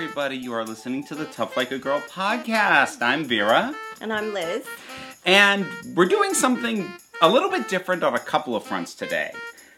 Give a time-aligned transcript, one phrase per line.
[0.00, 0.36] everybody.
[0.36, 3.02] You are listening to the Tough Like a Girl podcast.
[3.02, 3.74] I'm Vera.
[4.00, 4.64] And I'm Liz.
[5.26, 5.66] And
[5.96, 6.88] we're doing something
[7.20, 9.32] a little bit different on a couple of fronts today.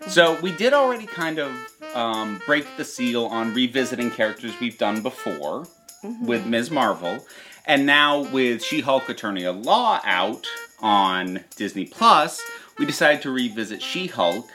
[0.08, 1.50] So, we did already kind of
[1.94, 5.66] um, break the seal on revisiting characters we've done before
[6.04, 6.26] mm-hmm.
[6.26, 6.70] with Ms.
[6.70, 7.24] Marvel.
[7.64, 10.46] And now, with She Hulk Attorney at Law out
[10.80, 12.42] on Disney Plus,
[12.78, 14.46] we decided to revisit She Hulk.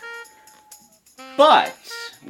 [1.35, 1.75] But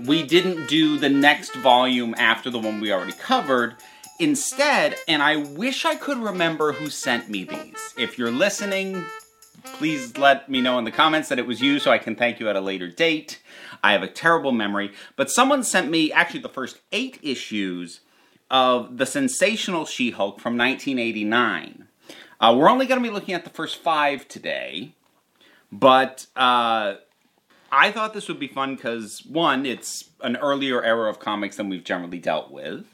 [0.04, 3.76] we didn't do the next volume after the one we already covered.
[4.20, 7.94] Instead, and I wish I could remember who sent me these.
[7.98, 9.03] If you're listening,
[9.63, 12.39] please let me know in the comments that it was you so I can thank
[12.39, 13.41] you at a later date.
[13.84, 18.02] I have a terrible memory, but someone sent me actually the first eight issues
[18.50, 21.88] of The Sensational She Hulk from 1989.
[22.39, 24.94] Uh, we're only going to be looking at the first five today,
[25.72, 26.95] but uh,
[27.71, 31.69] I thought this would be fun because one, it's an earlier era of comics than
[31.69, 32.85] we've generally dealt with,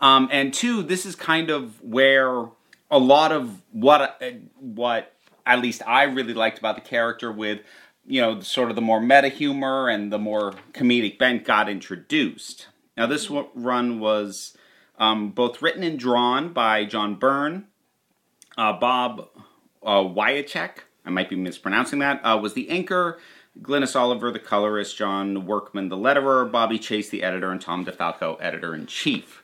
[0.00, 2.46] um, and two, this is kind of where
[2.90, 5.14] a lot of what uh, what
[5.46, 7.60] at least I really liked about the character with
[8.04, 12.66] you know sort of the more meta humor and the more comedic bent got introduced.
[12.96, 14.56] Now this run was
[14.98, 17.66] um, both written and drawn by John Byrne,
[18.58, 19.28] uh, Bob
[19.82, 20.02] uh.
[21.04, 22.20] I might be mispronouncing that.
[22.22, 23.16] Uh, was the inker
[23.60, 28.38] Glynis Oliver, the colorist, John Workman, the letterer, Bobby Chase, the editor, and Tom DeFalco,
[28.40, 29.42] editor in chief.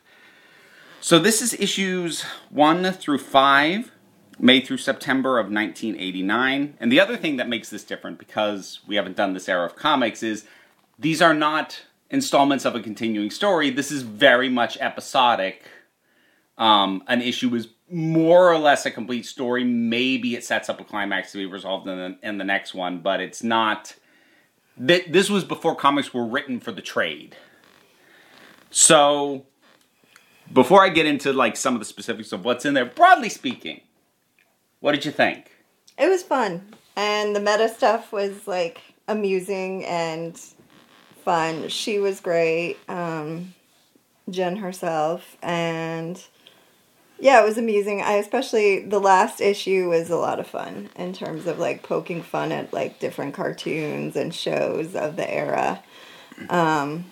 [1.01, 3.93] So this is issues 1 through 5,
[4.39, 6.77] May through September of 1989.
[6.81, 9.77] And the other thing that makes this different, because we haven't done this era of
[9.77, 10.47] comics, is
[10.99, 13.71] these are not installments of a continuing story.
[13.71, 15.65] This is very much episodic.
[16.57, 19.65] Um, an issue is more or less a complete story.
[19.65, 23.01] Maybe it sets up a climax to be resolved in the, in the next one,
[23.01, 23.95] but it's not.
[24.85, 27.37] Th- this was before comics were written for the trade.
[28.71, 29.47] So,
[30.53, 33.81] before I get into like some of the specifics of what's in there, broadly speaking,
[34.81, 35.53] what did you think?
[35.99, 40.39] It was fun, and the meta stuff was like amusing and
[41.25, 41.69] fun.
[41.69, 43.55] She was great, um,
[44.31, 46.23] Jen herself, and
[47.21, 48.01] yeah, it was amusing.
[48.01, 52.23] I especially the last issue was a lot of fun in terms of like poking
[52.23, 55.83] fun at like different cartoons and shows of the era.
[56.49, 57.07] Um,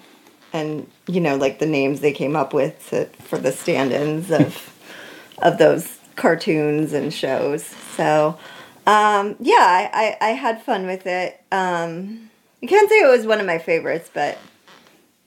[0.53, 4.73] and you know, like the names they came up with to, for the stand-ins of
[5.43, 7.65] of those cartoons and shows.
[7.97, 8.39] So,
[8.87, 9.55] um, yeah,
[9.93, 11.41] I, I, I, had fun with it.
[11.53, 12.31] Um,
[12.63, 14.39] I can't say it was one of my favorites, but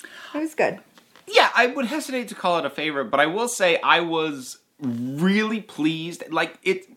[0.04, 0.80] it was good.
[1.28, 4.58] Yeah, I would hesitate to call it a favorite, but I will say I was
[4.82, 6.24] really pleased.
[6.30, 6.88] Like it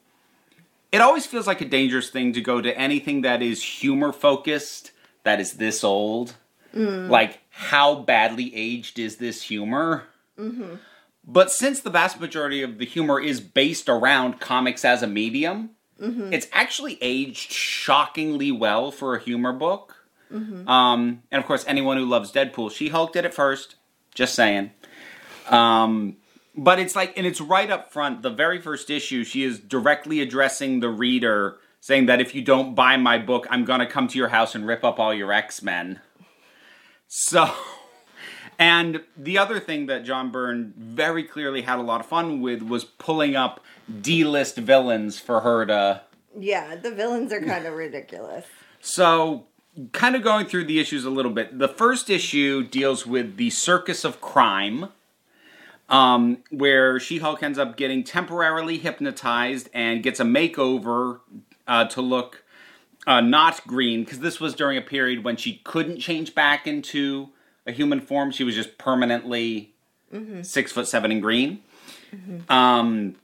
[0.90, 4.92] it always feels like a dangerous thing to go to anything that is humor focused
[5.24, 6.34] that is this old.
[6.74, 7.08] Mm.
[7.08, 10.04] Like how badly aged is this humor?
[10.38, 10.76] Mm-hmm.
[11.24, 15.70] But since the vast majority of the humor is based around comics as a medium,
[16.00, 16.32] mm-hmm.
[16.32, 19.96] it's actually aged shockingly well for a humor book.
[20.32, 20.68] Mm-hmm.
[20.68, 23.76] Um, and of course, anyone who loves Deadpool, She Hulk did it first.
[24.14, 24.72] Just saying.
[25.48, 26.16] Um,
[26.54, 28.22] but it's like, and it's right up front.
[28.22, 32.74] The very first issue, she is directly addressing the reader, saying that if you don't
[32.74, 35.62] buy my book, I'm gonna come to your house and rip up all your X
[35.62, 36.00] Men.
[37.08, 37.50] So,
[38.58, 42.62] and the other thing that John Byrne very clearly had a lot of fun with
[42.62, 43.64] was pulling up
[44.00, 46.02] D list villains for her to.
[46.38, 48.46] Yeah, the villains are kind of ridiculous.
[48.80, 49.46] So,
[49.92, 51.58] kind of going through the issues a little bit.
[51.58, 54.88] The first issue deals with the circus of crime
[55.92, 61.20] um, where She Hulk ends up getting temporarily hypnotized and gets a makeover
[61.68, 62.42] uh, to look
[63.06, 67.28] uh, not green, because this was during a period when she couldn't change back into
[67.66, 68.30] a human form.
[68.30, 69.74] She was just permanently
[70.12, 70.42] mm-hmm.
[70.42, 71.62] six foot seven and green.
[72.14, 72.50] Mm-hmm.
[72.50, 73.16] Um,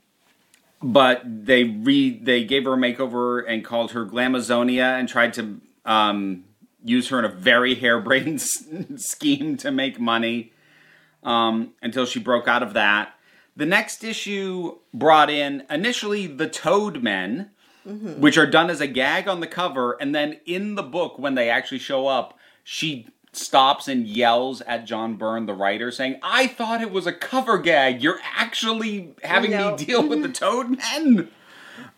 [0.81, 5.59] but they re they gave her a makeover and called her Glamazonia and tried to
[5.85, 6.43] um,
[6.83, 8.41] use her in a very harebrained
[8.97, 10.51] scheme to make money
[11.23, 13.13] um, until she broke out of that.
[13.55, 17.51] The next issue brought in initially the Toad Men,
[17.85, 18.21] mm-hmm.
[18.21, 21.35] which are done as a gag on the cover, and then in the book, when
[21.35, 26.47] they actually show up, she stops and yells at John Byrne, the writer, saying, I
[26.47, 28.01] thought it was a cover gag.
[28.01, 29.71] You're actually having no.
[29.71, 31.29] me deal with the Toad Men.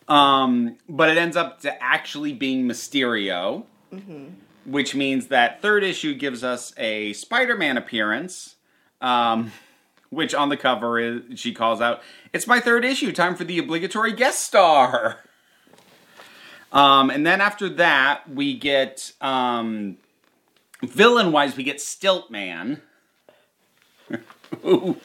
[0.07, 4.25] Um, but it ends up to actually being Mysterio, mm-hmm.
[4.65, 8.56] which means that third issue gives us a Spider Man appearance
[9.01, 9.51] um,
[10.09, 12.01] which on the cover is she calls out,
[12.33, 13.12] "It's my third issue.
[13.12, 15.19] Time for the obligatory guest star."
[16.71, 19.98] Um, and then after that, we get um,
[20.81, 22.81] villain wise, we get Stilt Man.
[24.65, 24.98] Ooh.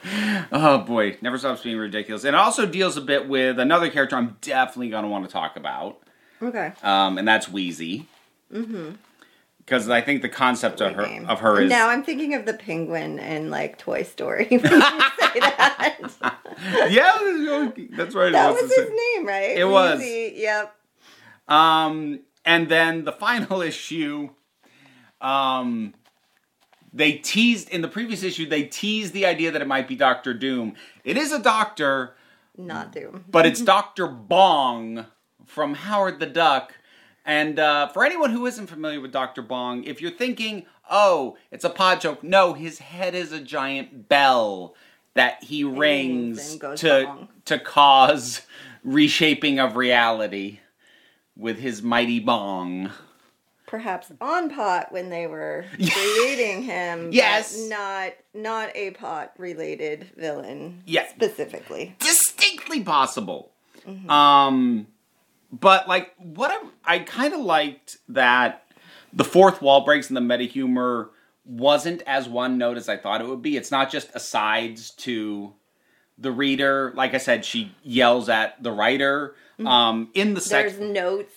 [0.53, 2.25] Oh boy, never stops being ridiculous.
[2.25, 5.31] And it also deals a bit with another character I'm definitely going to want to
[5.31, 5.99] talk about,
[6.43, 6.73] Okay.
[6.83, 8.07] um, and that's Wheezy.
[8.53, 8.91] Mm-hmm.
[9.67, 11.27] Because I think the concept of her Name.
[11.27, 14.47] of her is now I'm thinking of the penguin in like Toy Story.
[14.51, 15.99] when you say that.
[16.89, 18.31] yeah, that's right.
[18.33, 18.97] that was was his same.
[19.17, 19.59] name, right?
[19.59, 20.01] It was.
[20.03, 20.73] Yep.
[21.49, 24.31] Um, and then the final issue,
[25.21, 25.95] um,
[26.93, 28.49] they teased in the previous issue.
[28.49, 30.77] They teased the idea that it might be Doctor Doom.
[31.05, 32.15] It is a doctor,
[32.57, 33.25] Not Doom.
[33.29, 35.07] but it's Doctor Bong
[35.45, 36.75] from Howard the Duck.
[37.27, 41.65] And uh, for anyone who isn't familiar with Doctor Bong, if you're thinking, "Oh, it's
[41.65, 44.75] a pod joke," no, his head is a giant bell
[45.15, 48.43] that he rings to to cause
[48.85, 50.61] reshaping of reality
[51.37, 52.91] with his mighty bong.
[53.67, 57.07] Perhaps on pot when they were creating him.
[57.07, 57.59] but Yes.
[57.69, 60.83] Not not a pot related villain.
[60.87, 61.11] Yes.
[61.11, 61.97] Specifically.
[61.99, 63.51] distinctly possible.
[64.09, 64.87] Um,
[65.53, 68.65] but like what I, I kind of liked that
[69.13, 71.11] the fourth wall breaks and the meta humor
[71.45, 73.57] wasn't as one note as I thought it would be.
[73.57, 75.53] It's not just asides to
[76.19, 76.93] the reader.
[76.97, 79.35] Like I said, she yells at the writer.
[79.65, 81.33] Um, in the There's notes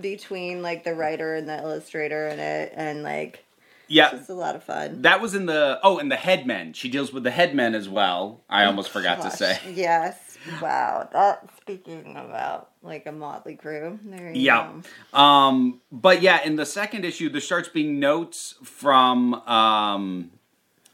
[0.00, 3.44] between like the writer and the illustrator in it and like
[3.88, 5.02] yeah, it's a lot of fun.
[5.02, 6.72] that was in the oh, and the headmen.
[6.72, 8.40] She deals with the headmen as well.
[8.48, 9.58] I almost forgot to say.
[9.70, 10.31] Yes.
[10.60, 11.08] Wow.
[11.12, 13.98] That speaking about like a motley crew.
[14.04, 14.70] There you Yeah.
[15.12, 15.18] go.
[15.18, 20.30] Um, but yeah, in the second issue, there starts being notes from um,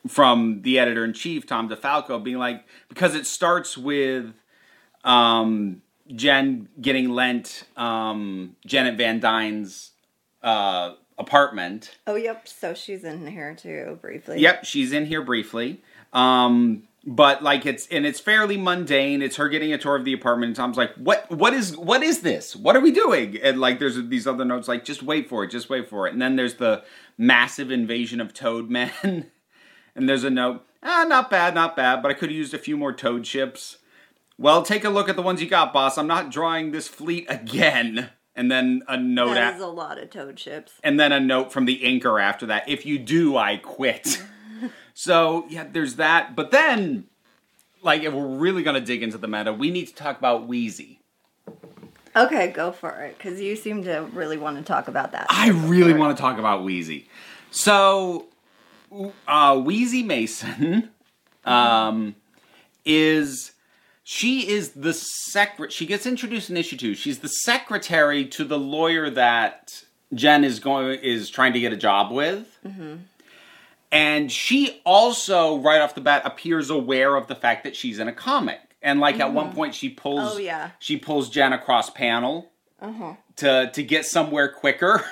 [0.06, 4.32] from the editor in chief, Tom DeFalco, being like because it starts with
[5.04, 5.82] um,
[6.14, 9.92] Jen getting lent um, Janet Van Dyne's
[10.42, 11.96] uh, apartment.
[12.06, 12.46] Oh yep.
[12.48, 14.40] So she's in here too, briefly.
[14.40, 15.80] Yep, she's in here briefly.
[16.12, 19.22] Um, but like it's and it's fairly mundane.
[19.22, 20.50] It's her getting a tour of the apartment.
[20.50, 21.30] And Tom's like, "What?
[21.30, 21.76] What is?
[21.76, 22.54] What is this?
[22.56, 25.50] What are we doing?" And like, there's these other notes like, "Just wait for it.
[25.50, 26.84] Just wait for it." And then there's the
[27.16, 28.90] massive invasion of Toad Men.
[29.94, 32.58] and there's a note, "Ah, not bad, not bad, but I could have used a
[32.58, 33.78] few more Toad ships."
[34.36, 35.98] Well, take a look at the ones you got, boss.
[35.98, 38.10] I'm not drawing this fleet again.
[38.36, 39.34] And then a note.
[39.34, 40.74] That is a lot of toad ships.
[40.84, 44.22] and then a note from the inker after that if you do i quit
[45.00, 46.34] so yeah there's that.
[46.34, 47.04] But then
[47.82, 50.98] like if we're really gonna dig into the meta we need to talk about wheezy
[52.16, 55.26] Okay, go for it, because you seem to really want to talk about that.
[55.30, 57.06] i really want to talk about wheezy
[57.52, 58.26] so
[59.28, 60.90] uh wheezy mason
[61.44, 62.16] um
[62.84, 63.52] is
[64.02, 66.94] she is the secret she gets introduced in issue two.
[66.94, 71.76] She's the secretary to the lawyer that jen is going is trying to get a
[71.76, 72.58] job with
[73.90, 78.08] and she also right off the bat appears aware of the fact that she's in
[78.08, 80.70] a comic and like at one point she pulls Oh, yeah.
[80.78, 82.50] she pulls jen across panel
[82.80, 83.14] Uh-huh.
[83.36, 85.04] to to get somewhere quicker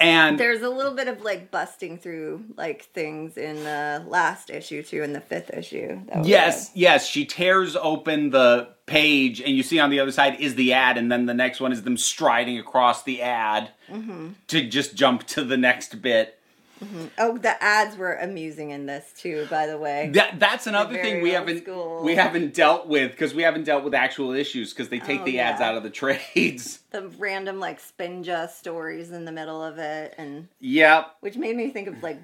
[0.00, 4.82] and There's a little bit of like busting through like things in the last issue
[4.82, 6.00] too, in the fifth issue.
[6.06, 7.06] That was Yes, yes.
[7.08, 10.98] She tears open the page, and you see on the other side is the ad,
[10.98, 14.28] and then the next one is them striding across the ad Mm-hmm.
[14.48, 16.37] to just jump to the next bit.
[16.78, 17.10] Good.
[17.18, 20.10] Oh, the ads were amusing in this too, by the way.
[20.14, 22.02] That that's another thing we haven't school.
[22.04, 25.24] we haven't dealt with because we haven't dealt with actual issues because they take Oh,
[25.24, 25.90] the ads out of the
[26.34, 26.80] trades.
[26.90, 31.14] The random like Spinja stories in the middle of it, and yep.
[31.20, 32.20] which made me think of like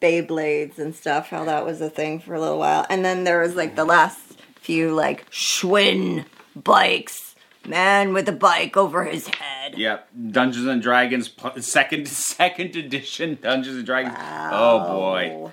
[0.00, 1.28] Beyblades and stuff.
[1.28, 3.84] How that was a thing for a little while, and then there was like the
[3.84, 4.20] last
[4.60, 7.34] few like Schwinn bikes,
[7.66, 9.55] man with a bike over his head.
[9.76, 11.30] Yep, Dungeons and Dragons
[11.60, 14.14] second second edition Dungeons and Dragons.
[14.18, 15.50] Oh boy.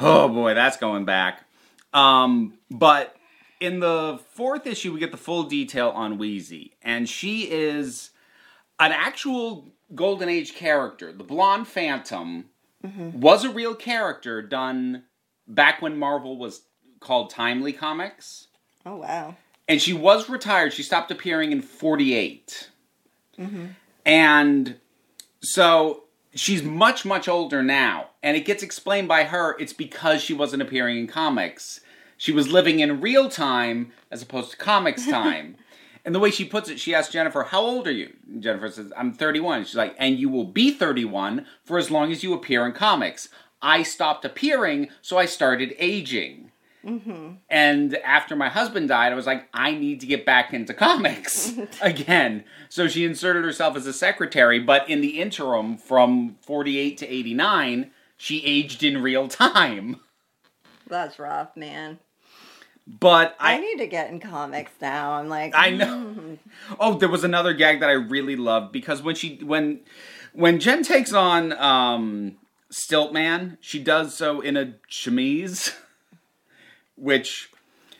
[0.00, 1.44] Oh boy, that's going back.
[1.92, 3.14] Um, but
[3.60, 8.10] in the fourth issue, we get the full detail on Wheezy, and she is
[8.80, 11.12] an actual Golden Age character.
[11.12, 12.46] The Blonde Phantom
[12.82, 15.04] was a real character done
[15.46, 16.62] back when Marvel was
[16.98, 18.48] called Timely Comics,
[18.84, 19.36] Oh wow.
[19.68, 20.72] and she was retired.
[20.72, 22.70] She stopped appearing in '48,
[24.04, 24.76] and
[25.40, 28.10] so she's much much older now.
[28.22, 31.80] And it gets explained by her it's because she wasn't appearing in comics.
[32.16, 35.56] She was living in real time as opposed to comics time.
[36.04, 38.14] And the way she puts it she asks jennifer how old are you?
[38.28, 42.12] And jennifer says i'm 31 she's like and you will be 31 for as long
[42.12, 43.28] as you appear in comics.
[43.64, 46.51] I stopped appearing so i started aging
[46.84, 51.52] and after my husband died, I was like, I need to get back into comics
[51.80, 52.44] again.
[52.68, 57.90] So she inserted herself as a secretary, but in the interim, from 48 to 89,
[58.16, 60.00] she aged in real time.
[60.86, 61.98] That's rough, man.
[62.86, 65.12] But I, I, need to get in comics now.
[65.12, 65.86] I'm like, I know.
[65.86, 66.38] mm.
[66.80, 69.80] Oh, there was another gag that I really loved because when she when
[70.32, 72.36] when Jen takes on um
[72.72, 75.72] Stiltman, she does so in a chemise,
[76.96, 77.50] which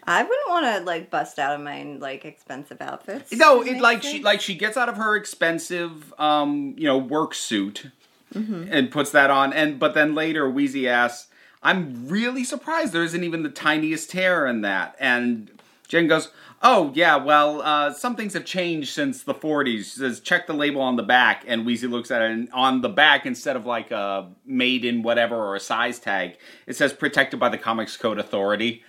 [0.04, 3.32] I wouldn't want to like bust out of my like expensive outfits.
[3.32, 7.34] no, it like she like she gets out of her expensive um you know work
[7.34, 7.90] suit
[8.34, 11.28] and puts that on, and but then later Wheezy asks,
[11.62, 15.50] "I'm really surprised there isn't even the tiniest tear in that," and
[15.92, 16.30] Jen goes.
[16.62, 19.76] Oh yeah, well, uh, some things have changed since the '40s.
[19.76, 22.80] She says, "Check the label on the back," and Weezy looks at it, and on
[22.80, 26.94] the back, instead of like a made in whatever or a size tag, it says
[26.94, 28.82] "protected by the Comics Code Authority,"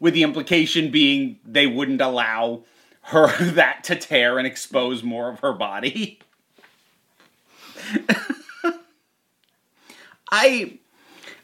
[0.00, 2.64] with the implication being they wouldn't allow
[3.04, 6.20] her that to tear and expose more of her body.
[10.30, 10.78] I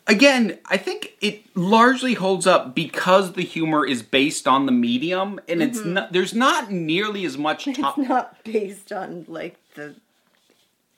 [0.06, 5.40] again, I think it largely holds up because the humor is based on the medium,
[5.48, 5.94] and it's mm-hmm.
[5.94, 6.12] not.
[6.12, 7.64] There's not nearly as much.
[7.74, 9.94] Top, It's not based on like the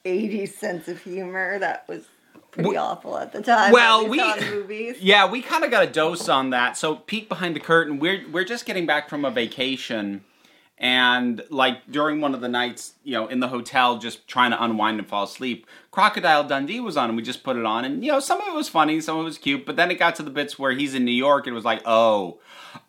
[0.04, 2.06] 80s sense of humor that was
[2.50, 3.72] pretty We- awful at the time.
[3.72, 4.96] Well, we- saw in movies.
[5.00, 6.76] yeah, we kind of got a dose on that.
[6.76, 7.98] So peek behind the curtain.
[7.98, 10.24] We're we're just getting back from a vacation,
[10.78, 14.62] and like during one of the nights, you know, in the hotel, just trying to
[14.62, 15.66] unwind and fall asleep.
[15.90, 18.48] Crocodile Dundee was on, and we just put it on, and you know, some of
[18.48, 20.58] it was funny, some of it was cute, but then it got to the bits
[20.58, 22.38] where he's in New York, and it was like, oh,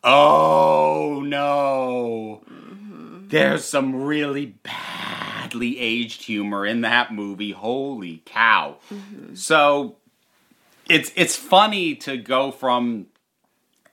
[0.04, 3.28] oh no, mm-hmm.
[3.30, 7.52] there's some really badly aged humor in that movie.
[7.52, 8.78] Holy cow!
[8.94, 9.34] Mm-hmm.
[9.34, 9.96] So
[10.88, 13.08] it's it's funny to go from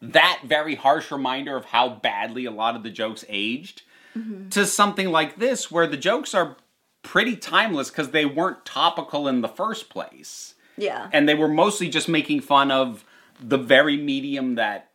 [0.00, 3.82] that very harsh reminder of how badly a lot of the jokes aged
[4.16, 4.48] mm-hmm.
[4.50, 6.56] to something like this where the jokes are
[7.02, 10.54] pretty timeless because they weren't topical in the first place.
[10.78, 11.08] Yeah.
[11.10, 13.02] and they were mostly just making fun of
[13.40, 14.90] the very medium that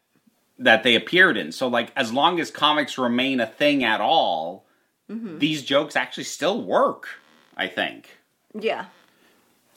[0.60, 1.51] that they appeared in.
[1.51, 4.67] So like as long as comics remain a thing at all
[5.10, 5.39] mm-hmm.
[5.39, 7.08] these jokes actually still work
[7.58, 8.17] i think.
[8.53, 8.86] Yeah.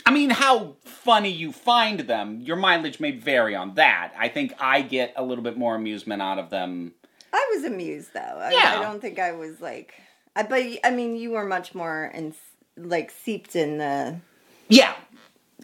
[0.06, 4.12] I mean, how funny you find them, your mileage may vary on that.
[4.18, 6.92] I think I get a little bit more amusement out of them.
[7.32, 8.20] I was amused though.
[8.20, 8.78] I, Yeah.
[8.78, 9.94] I don't think I was like,
[10.36, 12.34] I, but I mean, you were much more in
[12.76, 14.20] like seeped in the.
[14.68, 14.94] Yeah.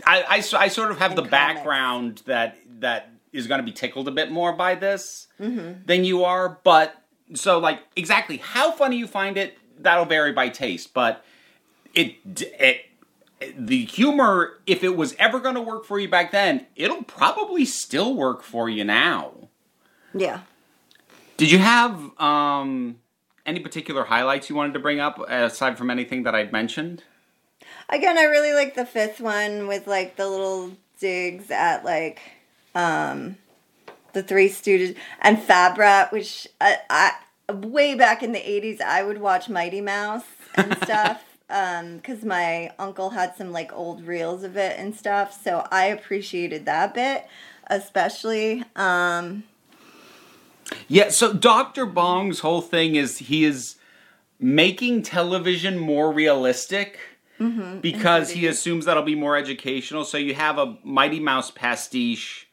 [0.06, 1.30] I I sort of have the comics.
[1.30, 5.82] background that that is going to be tickled a bit more by this mm-hmm.
[5.84, 6.58] than you are.
[6.64, 6.94] But,
[7.34, 10.94] so, like, exactly how funny you find it, that'll vary by taste.
[10.94, 11.24] But
[11.94, 12.16] it,
[12.58, 12.86] it
[13.56, 17.64] the humor, if it was ever going to work for you back then, it'll probably
[17.64, 19.48] still work for you now.
[20.14, 20.40] Yeah.
[21.36, 22.96] Did you have um,
[23.46, 27.02] any particular highlights you wanted to bring up aside from anything that I'd mentioned?
[27.88, 32.20] Again, I really like the fifth one with like the little digs at like
[32.74, 33.36] um
[34.12, 39.18] the Three Stooges and Fabrat, which I, I way back in the '80s I would
[39.18, 41.22] watch Mighty Mouse and stuff.
[41.50, 45.86] Um, because my uncle had some like old reels of it and stuff, so I
[45.86, 47.26] appreciated that bit,
[47.66, 48.64] especially.
[48.76, 49.44] Um,
[50.86, 51.86] Yeah, so Dr.
[51.86, 53.76] Bong's whole thing is he is
[54.38, 56.98] making television more realistic
[57.80, 60.04] because he assumes that'll be more educational.
[60.04, 62.48] So you have a Mighty Mouse pastiche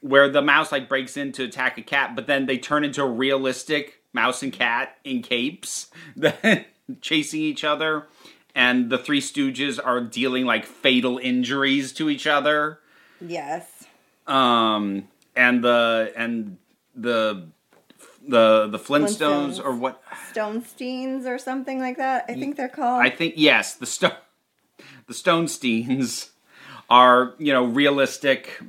[0.00, 3.02] where the mouse like breaks in to attack a cat, but then they turn into
[3.02, 5.90] a realistic mouse and cat in capes
[7.00, 8.06] chasing each other.
[8.54, 12.80] And the Three Stooges are dealing like fatal injuries to each other.
[13.20, 13.84] yes.
[14.26, 16.58] um and the and
[16.94, 17.46] the
[18.26, 19.64] the the Flintstones, Flintstones.
[19.64, 20.02] or what
[20.34, 22.24] Stonesteins or something like that.
[22.28, 23.00] I think they're called.
[23.00, 24.12] I think yes the stone
[25.06, 26.30] the Stonesteins
[26.90, 28.60] are you know realistic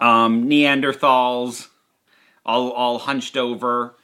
[0.00, 1.68] um Neanderthals
[2.44, 3.95] all all hunched over.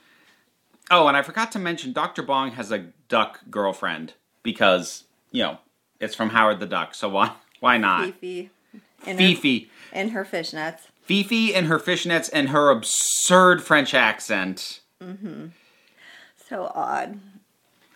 [0.90, 2.22] Oh, and I forgot to mention Dr.
[2.22, 5.58] Bong has a duck girlfriend because you know
[6.00, 8.06] it's from Howard the Duck, so why why not?
[8.06, 8.50] Fifi.
[9.06, 9.70] Her, Fifi.
[9.92, 10.80] in her fishnets.
[11.02, 14.80] Fifi and her fishnets and her absurd French accent.
[15.00, 15.46] Mm-hmm.
[16.48, 17.20] So odd.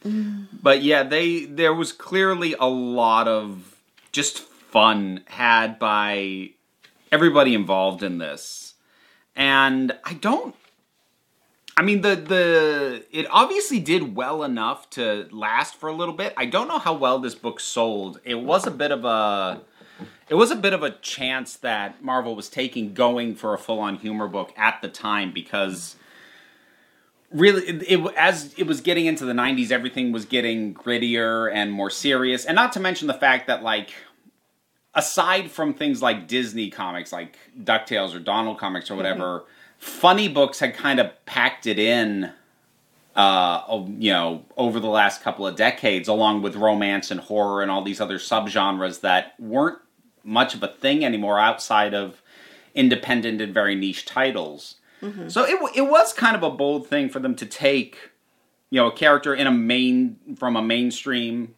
[0.63, 3.77] But yeah, they there was clearly a lot of
[4.13, 6.51] just fun had by
[7.11, 8.75] everybody involved in this.
[9.35, 10.55] And I don't
[11.77, 16.33] I mean the the it obviously did well enough to last for a little bit.
[16.37, 18.21] I don't know how well this book sold.
[18.25, 19.61] It was a bit of a
[20.29, 23.97] it was a bit of a chance that Marvel was taking going for a full-on
[23.97, 25.97] humor book at the time because
[27.31, 31.73] really it, it as it was getting into the 90s everything was getting grittier and
[31.73, 33.93] more serious and not to mention the fact that like
[34.97, 39.51] aside from things like Disney comics, like Ducktales or Donald comics or whatever, mm-hmm.
[39.79, 42.33] Funny books had kind of packed it in.
[43.15, 47.71] Uh, you know, over the last couple of decades, along with romance and horror and
[47.71, 49.79] all these other subgenres that weren't
[50.23, 52.21] much of a thing anymore outside of
[52.75, 54.77] independent and very niche titles.
[55.31, 58.11] So it it was kind of a bold thing for them to take,
[58.69, 61.55] you know, a character in a main from a mainstream,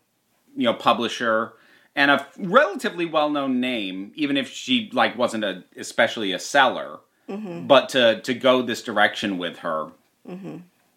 [0.56, 1.54] you know, publisher
[1.96, 7.00] and a relatively well known name, even if she like wasn't a especially a seller,
[7.28, 9.90] but to to go this direction with her.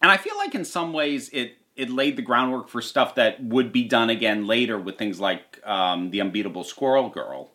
[0.02, 3.42] And I feel like in some ways it it laid the groundwork for stuff that
[3.44, 7.50] would be done again later with things like um, the Unbeatable Squirrel Girl.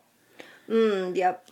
[0.67, 1.49] Mm, yep.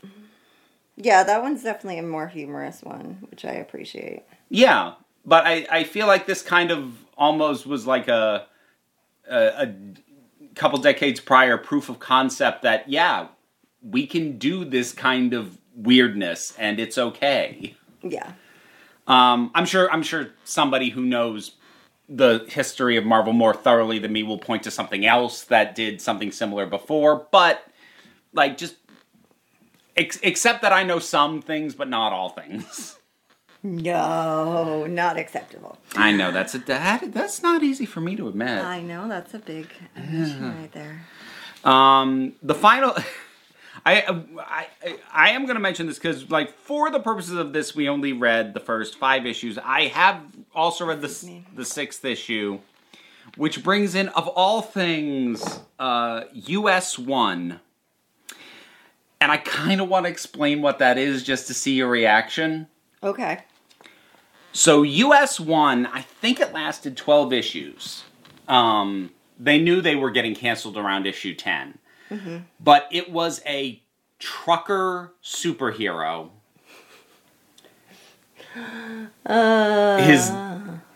[0.97, 4.23] Yeah, that one's definitely a more humorous one, which I appreciate.
[4.49, 4.93] Yeah,
[5.25, 8.47] but I, I feel like this kind of almost was like a,
[9.29, 9.75] a a
[10.55, 13.27] couple decades prior proof of concept that yeah,
[13.81, 17.75] we can do this kind of weirdness and it's okay.
[18.01, 18.33] Yeah.
[19.07, 21.51] Um, I'm sure I'm sure somebody who knows
[22.09, 26.01] the history of Marvel more thoroughly than me will point to something else that did
[26.01, 27.65] something similar before, but
[28.33, 28.75] like just
[29.95, 32.97] ex- except that I know some things but not all things.
[33.67, 35.79] No, not acceptable.
[35.95, 38.63] I know that's a that, that's not easy for me to admit.
[38.63, 41.01] I know that's a big admission right there.
[41.63, 42.95] Um, the final.
[43.85, 44.67] I, I
[45.13, 48.13] I am going to mention this because, like, for the purposes of this, we only
[48.13, 49.59] read the first five issues.
[49.59, 50.21] I have
[50.55, 52.59] also read the the sixth issue,
[53.37, 57.59] which brings in, of all things, uh, US one,
[59.21, 62.67] and I kind of want to explain what that is just to see your reaction.
[63.03, 63.43] Okay.
[64.51, 68.03] So US one, I think it lasted twelve issues.
[68.47, 71.35] Um, they knew they were getting canceled around issue
[72.09, 73.81] 10 but it was a
[74.19, 76.29] trucker superhero.
[79.25, 80.31] Uh, His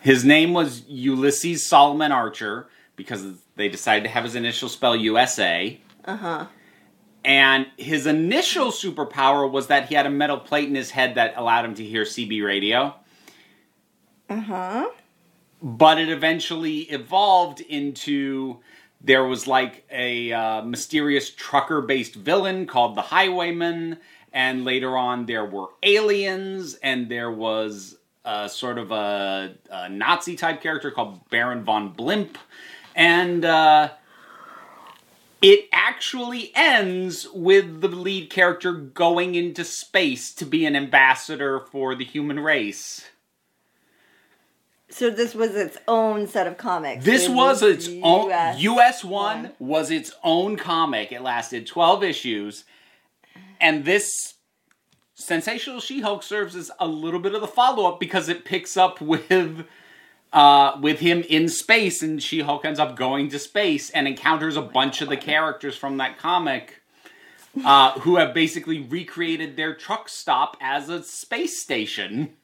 [0.00, 3.24] his name was Ulysses Solomon Archer because
[3.56, 5.78] they decided to have his initial spell USA.
[6.04, 6.46] uh huh.
[7.22, 11.34] And his initial superpower was that he had a metal plate in his head that
[11.36, 12.94] allowed him to hear CB radio.
[14.30, 14.88] Uh huh.
[15.62, 18.60] but it eventually evolved into
[19.00, 23.98] there was like a uh, mysterious trucker based villain called the highwayman
[24.32, 30.36] and later on there were aliens and there was a sort of a, a nazi
[30.36, 32.36] type character called baron von blimp
[32.94, 33.88] and uh,
[35.40, 41.94] it actually ends with the lead character going into space to be an ambassador for
[41.94, 43.06] the human race
[44.90, 47.04] So this was its own set of comics.
[47.04, 49.52] This It was its own US US one one.
[49.58, 51.12] was its own comic.
[51.12, 52.64] It lasted 12 issues.
[53.60, 54.34] And this
[55.14, 59.66] Sensational She-Hulk serves as a little bit of the follow-up because it picks up with
[60.32, 64.62] uh, with him in space and She-Hulk ends up going to space and encounters a
[64.62, 66.82] bunch of the characters from that comic
[67.64, 72.36] uh, who have basically recreated their truck stop as a space station.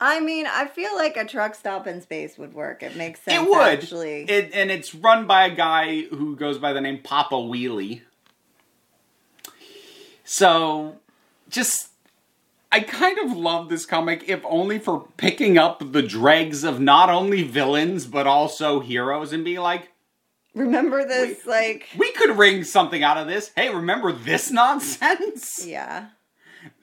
[0.00, 2.82] I mean, I feel like a truck stop in space would work.
[2.82, 3.42] It makes sense.
[3.42, 3.58] It would.
[3.58, 4.22] actually.
[4.30, 8.02] It, and it's run by a guy who goes by the name Papa Wheelie.
[10.24, 10.96] So,
[11.48, 11.88] just.
[12.70, 17.08] I kind of love this comic, if only for picking up the dregs of not
[17.08, 19.90] only villains, but also heroes and being like,
[20.54, 23.52] Remember this, like, we could wring something out of this.
[23.56, 25.64] Hey, remember this nonsense?
[25.66, 26.08] yeah.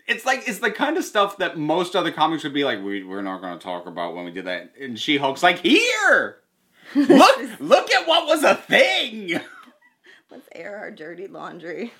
[0.07, 3.03] It's like, it's the kind of stuff that most other comics would be like, we,
[3.03, 4.73] we're not going to talk about when we did that.
[4.79, 6.41] And She Hulk's like, here!
[6.95, 9.39] Look, look at what was a thing!
[10.29, 11.93] Let's air our dirty laundry.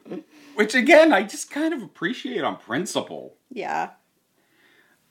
[0.54, 3.34] Which again, I just kind of appreciate on principle.
[3.50, 3.90] Yeah.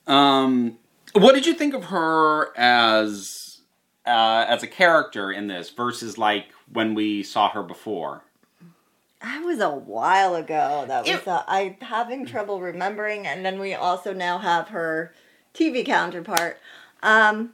[0.05, 0.77] Um,
[1.13, 3.61] what did you think of her as
[4.05, 8.23] uh, as a character in this versus like when we saw her before?
[9.21, 10.85] That was a while ago.
[10.87, 15.13] That was It- uh, I'm having trouble remembering, and then we also now have her
[15.53, 16.59] TV counterpart.
[17.01, 17.53] Um,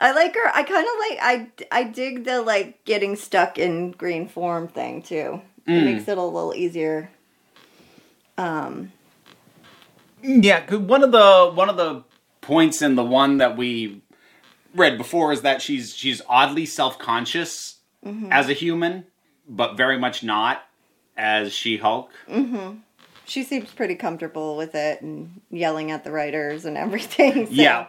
[0.00, 0.48] I like her.
[0.54, 1.18] I kind of like.
[1.20, 1.48] I
[1.80, 5.42] I dig the like getting stuck in green form thing too.
[5.66, 5.84] It Mm.
[5.84, 7.10] makes it a little easier.
[8.38, 8.92] Um,
[10.22, 12.04] Yeah, 'cause one of the one of the
[12.42, 14.02] points in the one that we
[14.74, 17.76] read before is that she's she's oddly self conscious
[18.30, 19.04] as a human,
[19.50, 20.62] but very much not
[21.16, 22.10] as She Hulk.
[22.28, 22.76] Mm-hmm.
[23.26, 27.46] She seems pretty comfortable with it and yelling at the writers and everything.
[27.46, 27.86] so- Yeah.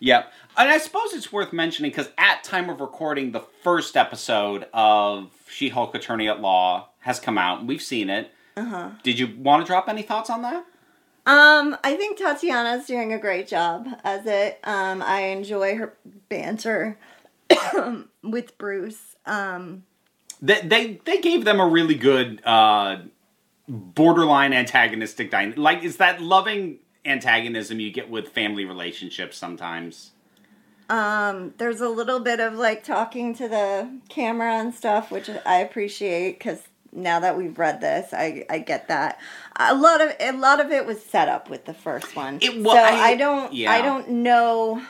[0.00, 0.32] Yep.
[0.56, 5.30] And I suppose it's worth mentioning because at time of recording, the first episode of
[5.48, 8.30] She-Hulk Attorney at Law has come out, and we've seen it.
[8.56, 8.90] Uh-huh.
[9.02, 10.64] Did you want to drop any thoughts on that?
[11.26, 14.60] Um, I think Tatiana's doing a great job as it.
[14.64, 15.94] Um, I enjoy her
[16.28, 16.98] banter
[18.22, 19.16] with Bruce.
[19.26, 19.84] Um,
[20.46, 22.98] They they, they gave them a really good uh,
[23.68, 25.58] borderline antagonistic dynamic.
[25.58, 30.10] Like, is that loving antagonism you get with family relationships sometimes?
[30.90, 35.56] um, there's a little bit of like talking to the camera and stuff, which I
[35.60, 36.60] appreciate because
[36.92, 39.18] now that we've read this, I I get that.
[39.56, 42.62] A lot of a lot of it was set up with the first one, It
[42.62, 43.72] wa- so I- I, don't yeah.
[43.72, 44.82] I don't know.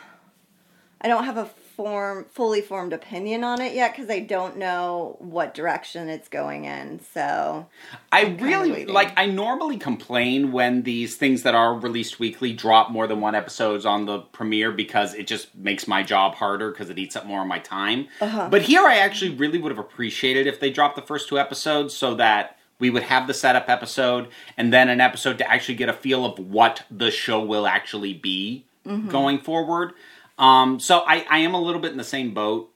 [1.00, 5.16] I don't have a form fully formed opinion on it yet because I don't know
[5.18, 7.00] what direction it's going in.
[7.12, 7.66] So
[8.12, 9.12] I really like.
[9.16, 13.84] I normally complain when these things that are released weekly drop more than one episodes
[13.84, 17.42] on the premiere because it just makes my job harder because it eats up more
[17.42, 18.06] of my time.
[18.20, 18.48] Uh-huh.
[18.50, 21.96] But here, I actually really would have appreciated if they dropped the first two episodes
[21.96, 25.88] so that we would have the setup episode and then an episode to actually get
[25.88, 29.08] a feel of what the show will actually be Mm-hmm.
[29.08, 29.94] going forward.
[30.38, 32.70] Um, so I, I am a little bit in the same boat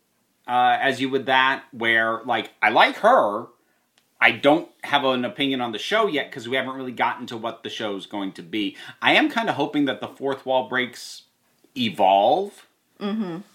[0.46, 3.46] uh, as you with that, where like I like her.
[4.20, 7.36] I don't have an opinion on the show yet because we haven't really gotten to
[7.36, 8.76] what the show is going to be.
[9.00, 11.22] I am kind of hoping that the fourth wall breaks
[11.76, 12.66] evolve,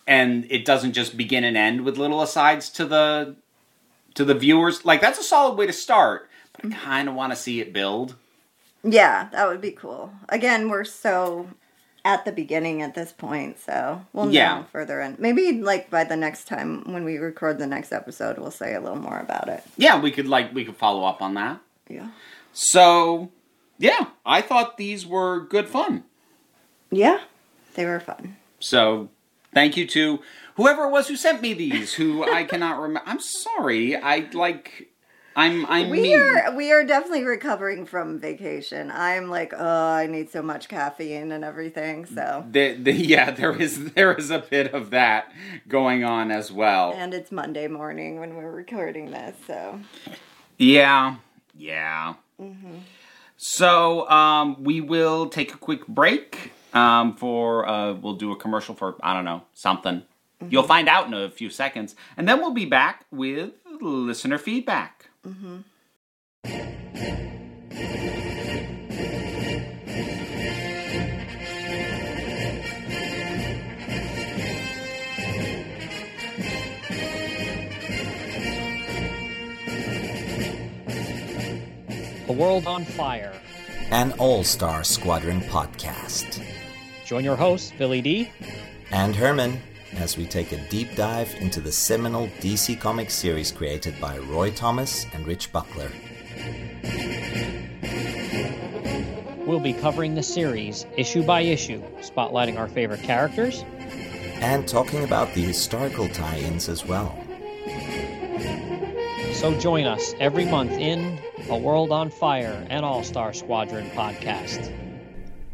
[0.08, 3.36] and it doesn't just begin and end with little asides to the
[4.16, 4.86] to the viewers.
[4.86, 7.74] Like that's a solid way to start, but I kind of want to see it
[7.74, 8.16] build.
[8.84, 10.14] yeah, that would be cool.
[10.30, 11.48] Again, we're so
[12.06, 14.56] at the beginning at this point, so we'll Yeah.
[14.60, 15.16] know further in.
[15.20, 18.82] Maybe like by the next time when we record the next episode, we'll say a
[18.82, 19.64] little more about it.
[19.78, 21.60] Yeah, we could like we could follow up on that.
[21.90, 22.10] Yeah.
[22.52, 23.32] So,
[23.78, 26.04] yeah, I thought these were good fun.
[26.92, 27.22] Yeah,
[27.76, 28.38] they were fun.
[28.60, 29.10] So,
[29.54, 30.20] thank you to
[30.56, 31.94] whoever it was who sent me these.
[31.94, 33.10] Who I cannot remember.
[33.10, 33.96] I'm sorry.
[33.96, 34.90] I like.
[35.36, 35.66] I'm.
[35.68, 35.90] I'm.
[35.90, 36.20] We mean.
[36.20, 38.92] are we are definitely recovering from vacation.
[38.92, 42.06] I'm like, oh, I need so much caffeine and everything.
[42.06, 45.32] So, The, the, yeah, there is there is a bit of that
[45.68, 46.94] going on as well.
[46.96, 49.36] and it's Monday morning when we're recording this.
[49.48, 49.80] So,
[50.58, 51.16] Yeah,
[51.56, 52.16] yeah.
[52.40, 52.82] Mhm.
[53.38, 58.74] So um, we will take a quick break um, for uh, we'll do a commercial
[58.76, 60.04] for I don't know something.
[60.50, 65.03] You'll find out in a few seconds, and then we'll be back with listener feedback.
[65.26, 65.30] A
[82.28, 83.32] World on Fire.
[83.92, 86.46] an All Star Squadron podcast.
[87.06, 88.30] Join your hosts, Billy D.
[88.92, 89.62] And Herman
[89.98, 94.52] as we take a deep dive into the seminal DC Comics series created by Roy
[94.52, 95.92] Thomas and Rich Buckler.
[99.46, 103.64] We'll be covering the series issue by issue, spotlighting our favorite characters,
[104.42, 107.18] And talking about the historical tie ins as well.
[109.34, 114.72] so join us every month in A World on Fire and All Star Squadron podcast.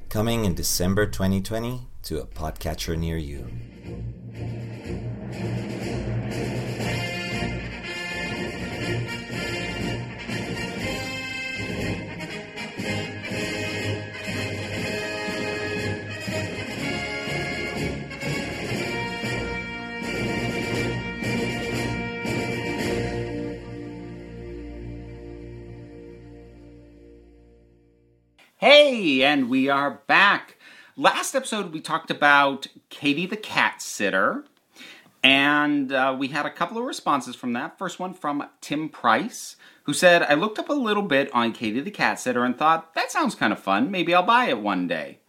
[0.09, 3.47] Coming in December 2020 to a podcatcher near you.
[28.81, 30.55] Hey, and we are back.
[30.95, 34.45] Last episode, we talked about Katie the cat sitter,
[35.21, 37.77] and uh, we had a couple of responses from that.
[37.77, 41.81] First one from Tim Price, who said, I looked up a little bit on Katie
[41.81, 43.91] the cat sitter and thought, that sounds kind of fun.
[43.91, 45.19] Maybe I'll buy it one day.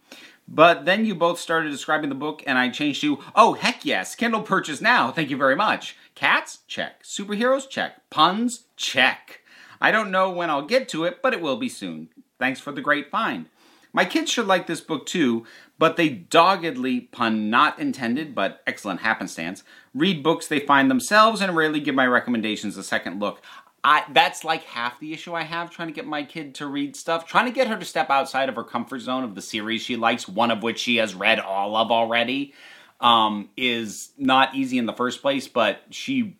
[0.47, 4.15] But then you both started describing the book, and I changed to, oh, heck yes,
[4.15, 5.11] Kindle purchase now.
[5.11, 5.97] Thank you very much.
[6.15, 6.59] Cats?
[6.67, 7.03] Check.
[7.03, 7.69] Superheroes?
[7.69, 8.09] Check.
[8.09, 8.67] Puns?
[8.77, 9.41] Check.
[9.81, 12.07] I don't know when I'll get to it, but it will be soon.
[12.41, 13.45] Thanks for the great find.
[13.93, 15.45] My kids should like this book too,
[15.77, 21.55] but they doggedly, pun not intended, but excellent happenstance, read books they find themselves and
[21.55, 23.43] rarely give my recommendations a second look.
[23.83, 26.95] I, that's like half the issue I have trying to get my kid to read
[26.95, 27.27] stuff.
[27.27, 29.95] Trying to get her to step outside of her comfort zone of the series she
[29.95, 32.55] likes, one of which she has read all of already,
[32.99, 36.37] um, is not easy in the first place, but she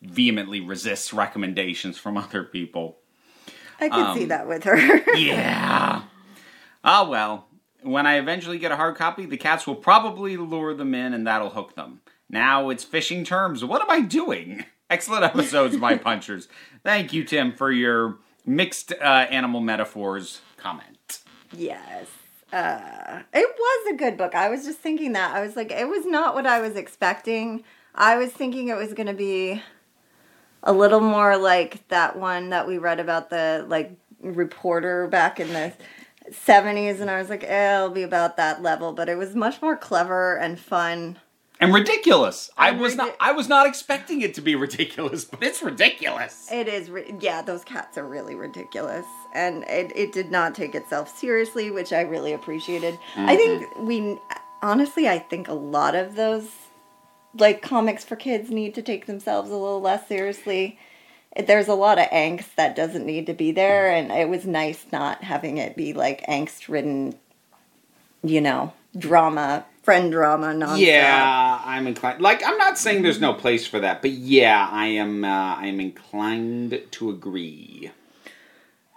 [0.00, 2.99] vehemently resists recommendations from other people.
[3.80, 4.76] I could Um, see that with her.
[5.16, 6.02] Yeah.
[6.84, 7.46] Ah, well.
[7.82, 11.26] When I eventually get a hard copy, the cats will probably lure them in and
[11.26, 12.00] that'll hook them.
[12.28, 13.64] Now it's fishing terms.
[13.64, 14.64] What am I doing?
[14.90, 16.46] Excellent episodes, my punchers.
[16.84, 21.20] Thank you, Tim, for your mixed uh, animal metaphors comment.
[21.56, 22.06] Yes.
[22.52, 24.34] Uh, it was a good book.
[24.34, 25.34] I was just thinking that.
[25.34, 27.64] I was like, it was not what I was expecting.
[27.94, 29.62] I was thinking it was going to be
[30.62, 35.52] a little more like that one that we read about the like reporter back in
[35.52, 35.72] the
[36.30, 39.60] 70s and I was like, eh, it'll be about that level, but it was much
[39.62, 41.18] more clever and fun.
[41.58, 42.50] And ridiculous.
[42.56, 46.48] I And was not I was not expecting it to be ridiculous, but it's ridiculous.
[46.50, 49.04] It is, ri- yeah, those cats are really ridiculous.
[49.34, 52.98] And it, it did not take itself seriously, which I really appreciated.
[53.16, 54.18] I think we,
[54.62, 56.48] honestly, I think a lot of those,
[57.36, 60.78] like, comics for kids need to take themselves a little less seriously.
[61.36, 64.86] There's a lot of angst that doesn't need to be there, and it was nice
[64.90, 67.14] not having it be, like, angst ridden,
[68.22, 70.80] you know, drama, friend drama, nonstop.
[70.80, 72.20] Yeah, I'm inclined.
[72.20, 75.24] Like, I'm not saying there's no place for that, but yeah, I am.
[75.24, 77.92] Uh, I am inclined to agree.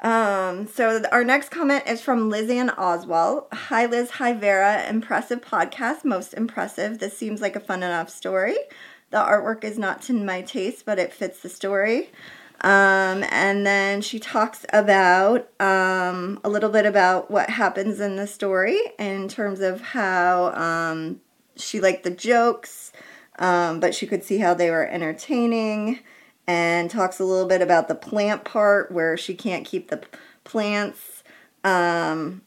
[0.04, 3.46] Um, so our next comment is from Lizanne Oswald.
[3.54, 4.86] Hi Liz, hi Vera.
[4.90, 7.00] Impressive podcast, most impressive.
[7.00, 8.58] This seems like a fun enough story.
[9.12, 12.10] The artwork is not to my taste, but it fits the story.
[12.62, 18.28] Um, and then she talks about um, a little bit about what happens in the
[18.28, 21.22] story in terms of how um,
[21.56, 22.92] she liked the jokes,
[23.40, 26.00] um, but she could see how they were entertaining,
[26.48, 30.04] and talks a little bit about the plant part where she can't keep the
[30.44, 31.24] plants.
[31.64, 32.42] Um,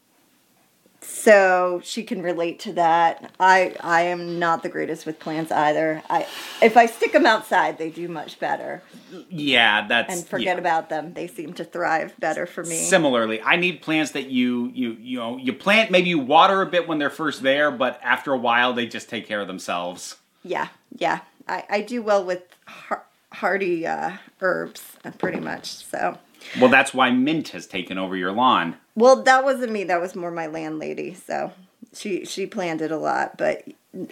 [1.01, 3.31] so she can relate to that.
[3.39, 6.03] I I am not the greatest with plants either.
[6.09, 6.27] I
[6.61, 8.83] if I stick them outside, they do much better.
[9.29, 10.61] Yeah, that's And forget yeah.
[10.61, 12.77] about them; they seem to thrive better for me.
[12.77, 15.91] Similarly, I need plants that you you you know you plant.
[15.91, 19.07] Maybe you water a bit when they're first there, but after a while they just
[19.09, 20.17] take care of themselves.
[20.43, 21.21] yeah, yeah.
[21.47, 23.05] I I do well with har-
[23.37, 25.85] hardy uh, herbs, uh, pretty much.
[25.85, 26.17] So.
[26.59, 28.77] Well, that's why mint has taken over your lawn.
[28.95, 29.83] Well, that wasn't me.
[29.83, 31.13] That was more my landlady.
[31.13, 31.51] So
[31.93, 33.63] she she planted a lot, but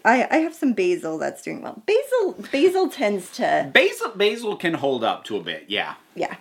[0.03, 1.81] I I have some basil that's doing well.
[1.85, 5.65] Basil basil tends to Basil basil can hold up to a bit.
[5.67, 5.95] Yeah.
[6.15, 6.35] yeah.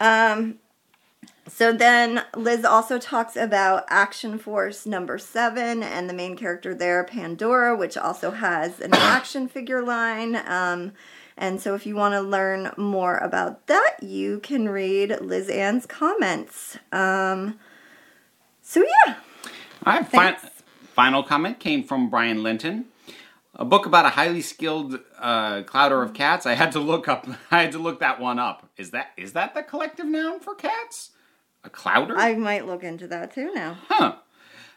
[0.00, 0.58] Um.
[1.48, 7.02] So then Liz also talks about Action Force number seven and the main character there,
[7.04, 10.36] Pandora, which also has an action figure line.
[10.46, 10.92] Um,
[11.36, 15.86] and so if you want to learn more about that, you can read Liz Ann's
[15.86, 16.78] comments.
[16.92, 17.58] Um,
[18.60, 19.16] so yeah.
[19.84, 20.06] All right.
[20.06, 20.50] Fin-
[20.94, 22.86] final comment came from Brian Linton.
[23.54, 26.46] A book about a highly skilled uh, clowder of cats.
[26.46, 27.26] I had to look up.
[27.50, 28.68] I had to look that one up.
[28.76, 31.10] Is that is that the collective noun for cats?
[31.64, 32.16] A clowder?
[32.16, 33.76] I might look into that too now.
[33.88, 34.16] Huh.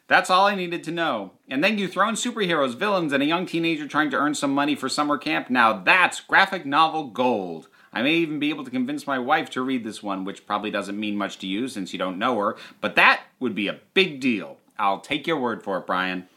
[0.07, 1.31] That's all I needed to know.
[1.49, 4.53] And then you throw in superheroes, villains, and a young teenager trying to earn some
[4.53, 5.49] money for summer camp.
[5.49, 7.69] Now that's graphic novel gold.
[7.91, 10.69] I may even be able to convince my wife to read this one, which probably
[10.69, 13.79] doesn't mean much to you since you don't know her, but that would be a
[13.93, 14.57] big deal.
[14.77, 16.27] I'll take your word for it, Brian.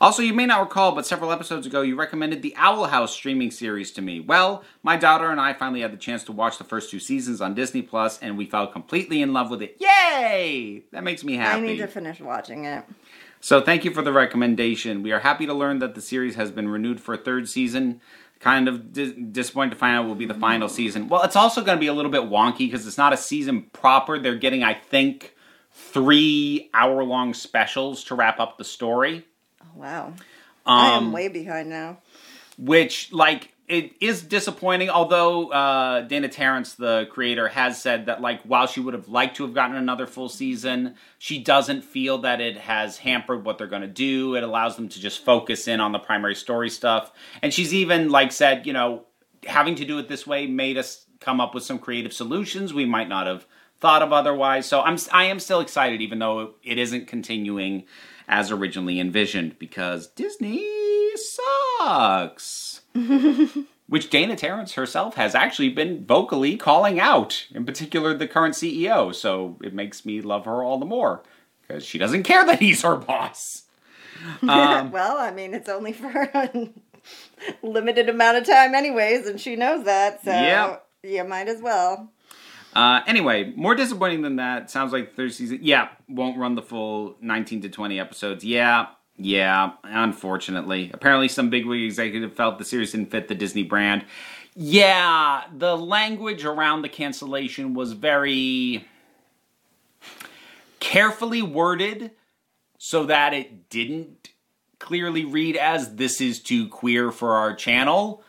[0.00, 3.50] Also, you may not recall, but several episodes ago you recommended the Owl House streaming
[3.50, 4.18] series to me.
[4.18, 7.40] Well, my daughter and I finally had the chance to watch the first two seasons
[7.40, 9.76] on Disney Plus, and we fell completely in love with it.
[9.78, 10.82] Yay!
[10.90, 11.62] That makes me happy.
[11.62, 12.84] I need to finish watching it.
[13.44, 15.02] So thank you for the recommendation.
[15.02, 18.00] We are happy to learn that the series has been renewed for a third season.
[18.40, 21.10] Kind of dis- disappointed to find out it will be the final season.
[21.10, 23.64] Well, it's also going to be a little bit wonky because it's not a season
[23.74, 24.18] proper.
[24.18, 25.34] They're getting, I think,
[25.72, 29.26] three hour-long specials to wrap up the story.
[29.62, 30.14] Oh, wow.
[30.64, 31.98] I am Um, way behind now.
[32.56, 38.42] which like it is disappointing although uh, dana terrace the creator has said that like
[38.42, 42.40] while she would have liked to have gotten another full season she doesn't feel that
[42.40, 44.34] it has hampered what they're going to do.
[44.34, 47.12] It allows them to just focus in on the primary story stuff.
[47.40, 49.06] And she's even like said you know
[49.46, 52.84] having to do it this way made us come up with some creative solutions we
[52.84, 53.46] might not have
[53.78, 54.66] thought of otherwise.
[54.66, 57.84] So i'm i am still excited even though it isn't continuing
[58.28, 60.66] as originally envisioned because disney
[61.16, 62.73] sucks
[63.88, 69.14] which Dana Terrace herself has actually been vocally calling out, in particular the current CEO.
[69.14, 71.22] So it makes me love her all the more
[71.62, 73.62] because she doesn't care that he's her boss.
[74.48, 76.70] Um, well, I mean, it's only for a
[77.62, 80.24] limited amount of time, anyways, and she knows that.
[80.24, 80.86] So Yep.
[81.02, 82.10] you might as well.
[82.74, 84.70] Uh, anyway, more disappointing than that.
[84.70, 85.58] Sounds like third season.
[85.62, 88.44] Yeah, won't run the full 19 to 20 episodes.
[88.44, 90.90] Yeah, yeah, unfortunately.
[90.92, 94.04] Apparently, some bigwig executive felt the series didn't fit the Disney brand.
[94.56, 98.86] Yeah, the language around the cancellation was very
[100.80, 102.12] carefully worded
[102.78, 104.30] so that it didn't
[104.78, 108.22] clearly read as this is too queer for our channel.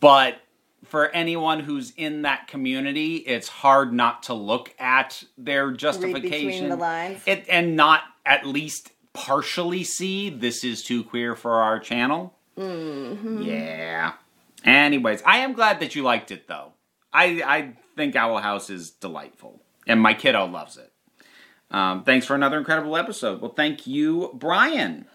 [0.00, 0.36] But
[0.84, 6.76] for anyone who's in that community, it's hard not to look at their justification the
[6.76, 7.20] lines.
[7.26, 12.34] It, and not at least partially see this is too queer for our channel.
[12.58, 13.42] Mm-hmm.
[13.42, 14.12] Yeah.
[14.64, 16.72] Anyways, I am glad that you liked it though.
[17.12, 20.92] I I think Owl House is delightful, and my kiddo loves it.
[21.70, 23.40] Um, thanks for another incredible episode.
[23.40, 25.06] Well, thank you, Brian.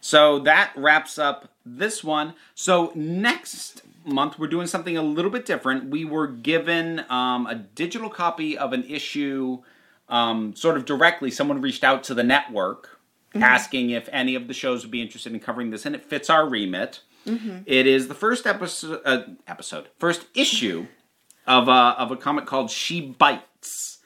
[0.00, 2.34] So that wraps up this one.
[2.54, 5.90] So next month we're doing something a little bit different.
[5.90, 9.62] We were given um, a digital copy of an issue,
[10.08, 11.30] um, sort of directly.
[11.30, 12.98] Someone reached out to the network
[13.34, 16.28] asking if any of the shows would be interested in covering this, and it fits
[16.28, 17.00] our remit.
[17.66, 20.86] It is the first episode, uh, episode, first issue
[21.46, 23.98] of a, of a comic called She Bites.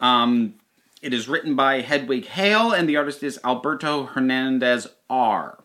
[0.00, 0.54] Um,
[1.02, 5.58] it is written by Hedwig Hale, and the artist is Alberto Hernandez R.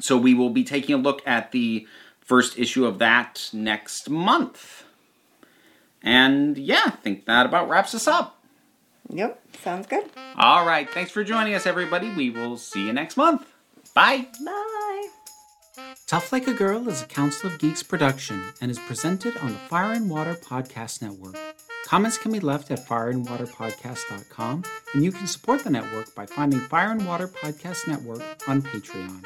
[0.00, 1.86] So we will be taking a look at the
[2.20, 4.84] first issue of that next month.
[6.02, 8.39] And yeah, I think that about wraps us up.
[9.12, 10.04] Yep, sounds good.
[10.36, 12.12] All right, thanks for joining us, everybody.
[12.14, 13.46] We will see you next month.
[13.94, 14.28] Bye.
[14.44, 15.08] Bye.
[16.06, 19.58] Tough Like a Girl is a Council of Geeks production and is presented on the
[19.58, 21.36] Fire and Water Podcast Network.
[21.84, 26.92] Comments can be left at fireandwaterpodcast.com, and you can support the network by finding Fire
[26.92, 29.24] and Water Podcast Network on Patreon.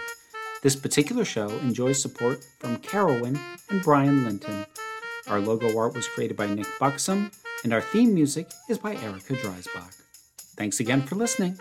[0.62, 4.64] This particular show enjoys support from Carolyn and Brian Linton.
[5.26, 7.30] Our logo art was created by Nick Buxom,
[7.64, 10.00] and our theme music is by Erica Dreisbach.
[10.56, 11.58] Thanks again for listening.